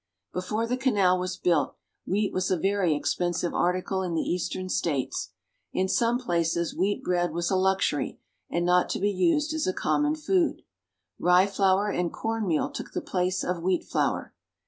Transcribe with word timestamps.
Before 0.33 0.65
the 0.65 0.77
canal 0.77 1.19
was 1.19 1.37
built, 1.37 1.75
wheat 2.07 2.33
was 2.33 2.49
a 2.49 2.57
very 2.57 2.95
expensive 2.95 3.53
article 3.53 4.01
in 4.01 4.15
the 4.15 4.23
eastern 4.23 4.67
states. 4.67 5.29
In 5.73 5.87
some 5.87 6.17
places 6.17 6.73
wheat 6.75 7.03
bread 7.03 7.33
was 7.33 7.51
a 7.51 7.55
luxury, 7.55 8.19
and 8.49 8.65
not 8.65 8.89
to 8.89 8.99
be 8.99 9.11
used 9.11 9.53
as 9.53 9.67
a 9.67 9.73
common 9.73 10.15
food. 10.15 10.63
Rye 11.19 11.45
flour 11.45 11.87
and 11.91 12.11
corn 12.11 12.47
meal 12.47 12.71
took 12.71 12.93
the 12.93 12.99
place 13.01 13.43
of 13.43 13.61
wheat 13.61 13.83
flour. 13.83 14.33